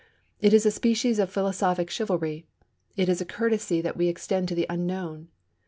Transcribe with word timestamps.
It 0.39 0.51
is 0.51 0.65
a 0.65 0.71
species 0.71 1.19
of 1.19 1.29
philosophic 1.29 1.91
chivalry. 1.91 2.47
It 2.97 3.07
is 3.07 3.21
a 3.21 3.23
courtesy 3.23 3.81
that 3.81 3.95
we 3.97 4.07
extend 4.07 4.47
to 4.47 4.55
the 4.55 4.65
unknown. 4.67 5.27